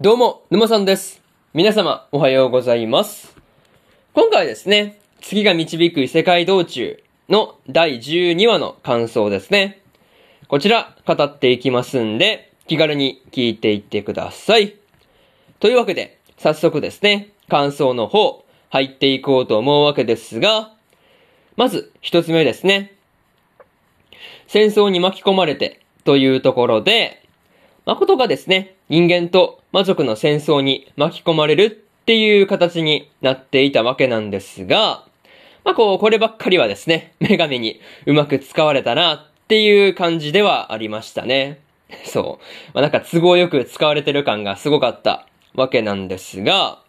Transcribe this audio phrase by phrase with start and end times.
[0.00, 1.20] どうも、沼さんです。
[1.54, 3.34] 皆様、おはようございます。
[4.12, 9.82] 今回はですね、次が導く異世界道中の第12話の感想ですね。
[10.46, 14.76] こちら、語っていきますんで、気軽に聞いていってください。
[15.58, 20.72] というわけで、早速ですね、感想の方、入っていこうと思うわけですが、
[21.56, 22.94] まず、一つ目ですね。
[24.46, 27.26] 戦争に巻き込まれて、というところで、
[27.84, 31.70] 誠がですね、人間と魔族の戦争に巻き込まれるっ
[32.06, 35.04] ていう形になっていたわけなんですが、
[35.64, 41.60] まあこう、こればっかりはですね、 女神にうまく使われたなっていう感じではありましたね。
[42.04, 42.44] そう。
[42.72, 46.80] まあなんか都合よく使われてる感がすごかったわけなんですが、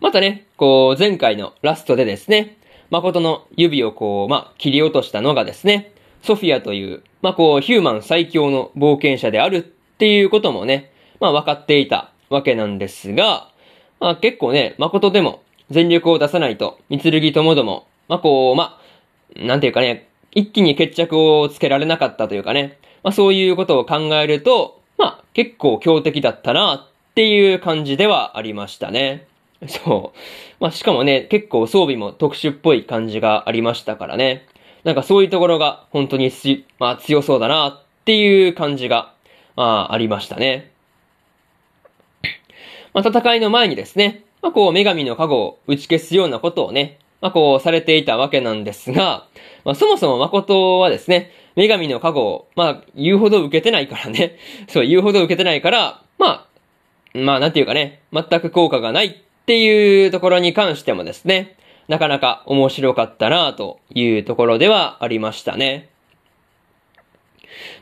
[0.00, 2.58] またね、こう、前回のラストでですね、
[2.90, 13.48] 誠の指をこう、まあ、切り落としたのがですね、ソフィアという、まあ、こう、ヒューマン最強の冒険者であるっていうこともね、まあ、分かっていたわけなんですが、
[13.98, 18.80] まあ、結構ね、誠でも全力を出さないと、三剣ともども、まあ、こう、ま
[19.36, 29.26] あ、なんていうかね、一気に決着をつけられなかったというかね、まあ、そういうことを考えると、まあ、結構強敵だったなっていう感じではありましたね。
[29.66, 30.18] そう。
[30.60, 34.46] まあ、しかもね、結構装備も特殊っぽい感じがありましたからね。
[34.84, 36.30] なんかそういうところが本当に、
[36.78, 39.12] まあ強そうだなっていう感じが、
[39.62, 40.70] あありましたね。
[42.94, 49.26] まあ戦いの前にですね、まあこう女神の加護を打ち消すようなことをね、まあこうされていたわけなんですが、
[49.64, 54.36] まあそもそも誠はですね、女神の加護を、まあ言うほど受けてないからね、
[54.68, 56.46] そう言うほど受けてないから、ま
[57.14, 59.12] あ、まあなんていうかね、全く効果がないっ
[59.46, 61.56] ていうところに関してもですね、
[61.88, 65.88] なかなか面白かったなというところではありましたね。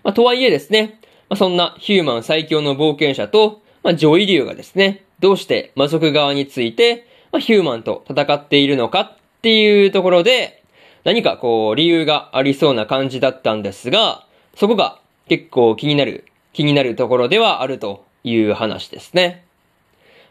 [0.04, 10.62] まあ、とはいえですね、まあ、そんなヒューマン最強の冒険者と、まあ、ジョイリュウがですね、どうして魔族側について、まあ、ヒューマンと戦っているのかっていうところで、
[11.04, 14.26] 何かこう理由がありそうな感じだったんですが、
[14.56, 14.98] そこが
[15.28, 19.44] 結構気になる、気になるところではあるという話ですね。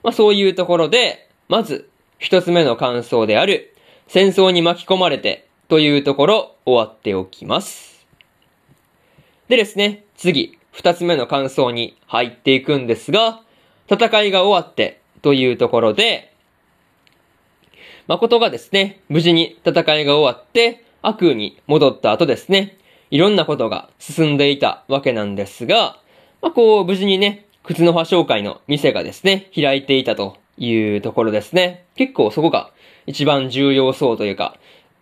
[0.03, 1.89] まあそういうところで、まず
[2.19, 3.73] 一つ目の感想である、
[4.07, 8.05] 戦争に巻き込まれてというところ終わっておきます。
[9.47, 13.40] でですね、次、二つ目の感想に入っていくんですが、
[13.90, 16.34] 戦いが終わってというところで、
[18.08, 22.78] 誠がですね、無事に戦いが終わって悪に戻った後ですね、
[23.09, 25.97] いろんなことが進んでいたわけなんですが、
[26.41, 31.85] まあ、こう、無事にね、靴の葉紹介の店がですね、開いていたというところですね。
[31.96, 32.72] 結構そこが
[33.08, 34.58] 一番重要そうというか、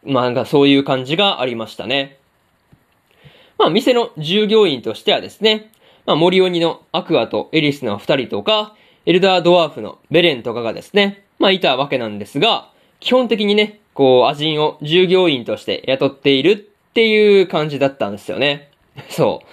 [0.05, 2.19] まあなんかそういう感じがありましたね。
[3.63, 5.71] まあ店の従業員としてはですね、
[6.05, 8.75] まあ森鬼のアクアとエリスの二人とか、
[9.05, 12.69] エルダードワーフのベレンとかがですね、まあいたわけなんですが、
[12.99, 16.55] 基本的にね、こう、アジンを従業員として雇っているっ
[16.93, 18.69] ていう感じだったんですよね。
[19.07, 19.47] そう。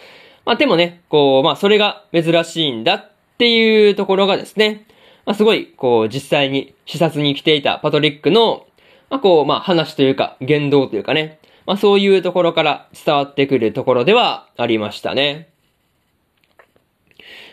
[0.45, 4.87] まあでもね、こう、まあそれが珍しいんだっていうところがですね、
[5.25, 8.67] まあすごい、こう、実際に視察に来ていたパトリックの、
[9.09, 15.51] まあこう、まあ話というか、言動というかね、まあそういうところから伝わってくるところではありましたね。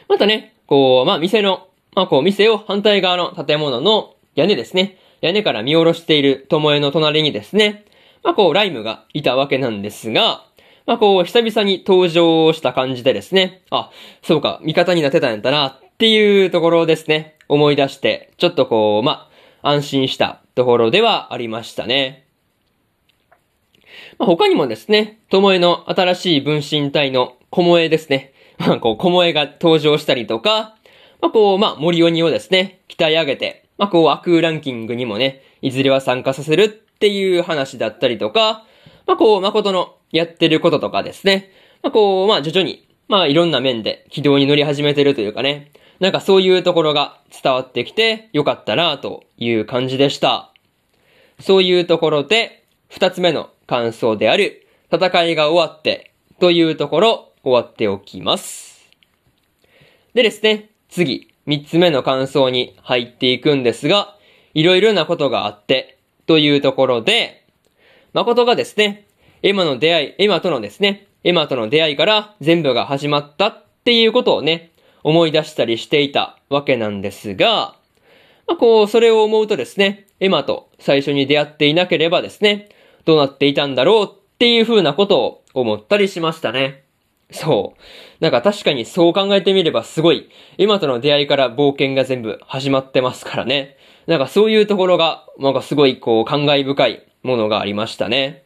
[0.07, 4.97] またね、こう、まあ店の、まあこう店を反対側の建物の屋根ですね。
[5.21, 7.85] 屋根から見下ろしている巴の隣にですね、
[8.23, 10.45] まあこうライムがいたわけなんですが、
[10.85, 13.89] まあこう久々に登場した感じでですね、あ、
[14.21, 19.29] そうか、味方になってたんやったなっていうところですね、思い出して、ちょっとこう、ま
[19.61, 22.26] あ安心したところではありましたね。
[24.19, 28.33] 他にもですね、ともえの新しい分身体の小萌えですね。
[28.57, 30.75] まあ、こう、小萌えが登場したりとか、
[31.21, 38.65] まあ、こう、まあ、森鬼をですね、鍛え上げて、まあ、こう、悪ランキングにもね、いずれは参加させるっていう話だったりとか、
[39.05, 41.51] まあ、こう、誠のやってることとかですね。
[41.83, 45.71] まあ、こう、まあ、徐々に、まあ、いろんな面で軌道に乗り始めてるというかね。
[45.99, 50.51] なんかそういうところが伝わってきてよかったなという感じでした。
[51.39, 58.89] そういうところで、二つ目の感想である、戦いが終わって、というところ、終わっておきます。
[60.13, 64.15] でですね、次、三つ目の感想に入っていくんですが、
[64.53, 67.45] いろいろなことがあって、というところで、
[68.13, 69.05] 誠がですね、
[69.43, 74.71] エマの出会い、エマとのですね、エマとの出会いから全部が始まったっていうことをね、
[75.03, 77.75] 思い出したりしていたわけなんですが、
[78.47, 82.69] まあ、こう、それを思うとですね、エマと最初に出会っていなければですね、
[83.07, 86.83] どうなっていたんだろうっていう風なことを思ったりしましたね。
[87.31, 87.81] そう。
[88.21, 93.77] なんか確かにそう考えてみればすごい、今との出会いから冒険が全部始まってますからね。
[94.07, 98.43] なんかそういうところが、なんかすごいこう感慨深いものがありましたね。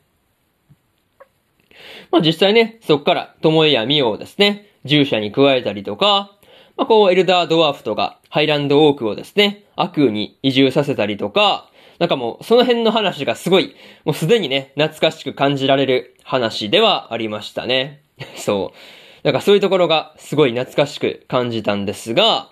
[2.12, 6.38] まあ実際ね、そっから友江やミオをですね、従者に加えたりとか、
[6.78, 11.71] まあこうエルダードワーフとかハイランドオークをですね、アクーに移住させたりとか、
[12.02, 13.76] なんかもうその辺の話がすごい、
[14.06, 18.02] もうすでにね、懐かしく感じられる話ではありましたね。
[18.36, 19.24] そう。
[19.24, 22.50] なんかそういうところがすごい懐かしく感じたんですが、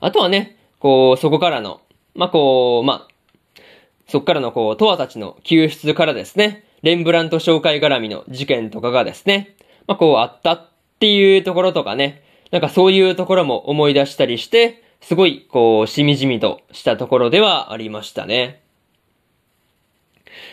[0.00, 1.82] あとはね、こう、そこからの、
[2.14, 3.62] まあ、こう、まあ、
[4.06, 9.54] そこからのこう、トアたちの救出からですね、レンブラント紹介絡みの事件とかがですね、
[9.86, 10.66] まあ、こうあったっ
[10.98, 18.62] ていうところとかね、なんかそういうところも思い出したりして、すごい、こう、しみじみとしたところではありましたね。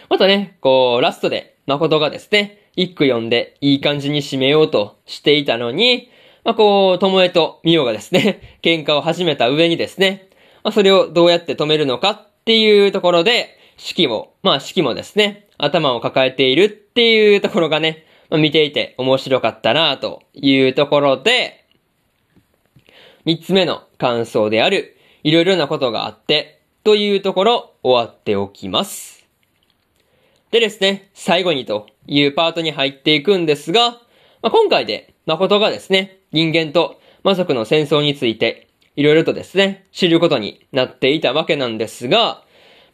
[0.09, 6.09] またね、こう、ラストで、誠がですね、一句読んでいい感じに締めようとしていたのに、
[6.43, 10.29] まあ、こう、ともえとみおがですね、 喧嘩を始めた上にですね、
[10.63, 21.65] まあ、それをどうやって止めるのかっていうところで、式も、まあ式もですね、頭を抱えているっていうところがね、まあ、見ていて面白かったなというところで、
[23.25, 29.24] 三つ目の感想である、いろいろなことがあって、というところ終わっておきます。
[30.55, 33.97] でですね、最後にというパートに入っていくんですが、ま
[34.43, 42.41] あ、今回で誠がですね、人間と魔族の戦争について、いろいろとですね、知ることになっていたわけなんですが、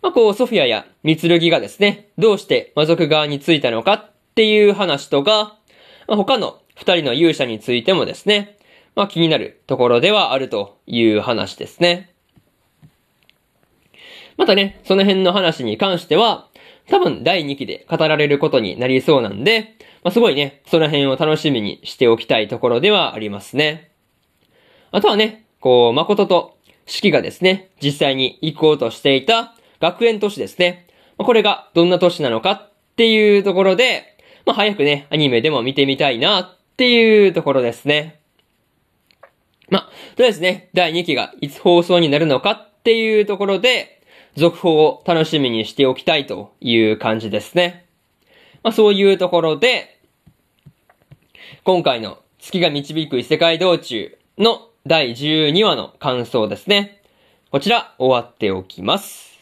[0.01, 5.59] まあ、こう、ソフィアやミツルギがですね、どうして魔族側についたのかっていう話とか、
[6.07, 8.57] まあ、他の二人の勇者についてもですね、
[8.95, 12.11] まあ、気になるところではあるという話ですね。
[14.35, 16.47] またね、その辺の話に関しては、
[16.89, 23.91] 多分第2期で語られることになりそうなんで、まあ、すごいね、その辺を楽しみにしておきたいところではありますね。
[24.91, 30.87] あとはね、こう、誠と四季がですね、実際に行こうとしていた学園都市ですね。
[31.17, 38.19] まあ、これがどんな都市なのかっていうところで、まあ、早くね、アニメでも見てみたいなっていうところですね。
[39.69, 44.00] まあ、とりあえずね、第2期がいつ放送になるのかっていうところで、
[44.35, 47.85] 続報を楽しみにしておきたいという感じですね。
[48.63, 49.99] まあそういうところで、
[51.63, 57.01] 今回の月が導く異世界道中の第12話の感想ですね。
[57.51, 59.39] こちら終わっておきます。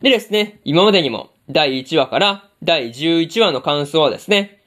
[0.00, 4.60] でですね、今までにも第1話から第11話の感想はですね、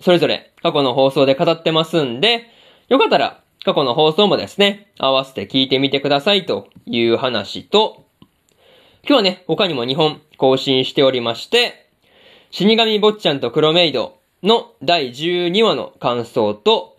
[0.00, 2.46] それぞれ過去の放送で語ってますんで、
[2.88, 8.04] よかったら過去の放送もですね、合わせて聞いてみてくださいという話と、
[9.02, 11.88] 今日はね、他にも2本更新しておりまして、
[12.52, 16.96] 死神坊ちゃんと黒メイドの第12話の感想と、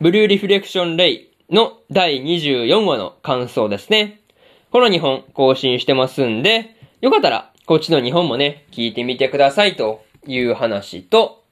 [0.00, 4.22] ブルーリフレクションレイの第24話の感想ですね。
[4.70, 11.44] この2本更新してますんで、よかったらこっちの2本もね、聞いてみてくださいという話と、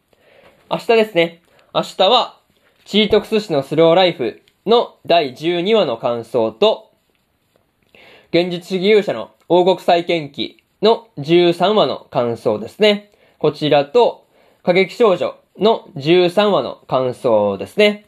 [0.71, 1.43] 明日ですね。
[1.75, 2.40] 明日は
[2.91, 6.91] チートクス市のスローライフの第12話の感想と、
[8.33, 13.13] 現実主義勇者の王国再建記の13話の感想ですね。
[13.39, 14.27] こちらと、
[14.65, 18.07] 過激少女の13話の感想ですね。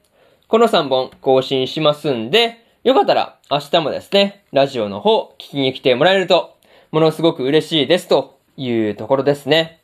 [0.48, 6.56] この3本更新しますんで、よかったら明日もですね、ラジオの方聞きに来てもらえると、
[6.90, 9.80] ものすごく嬉しいですというところですね。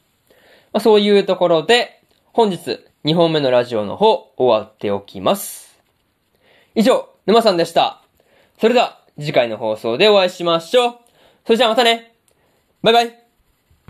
[0.72, 5.78] まあ、そういうところで、本日2本目のラジオの方、終わっておきます。
[6.74, 8.02] 以上、沼さんでした。
[8.60, 10.98] それでは、次回の放送でお会いしましょう。
[11.44, 12.14] それじゃあまたね
[12.82, 13.27] バイバイ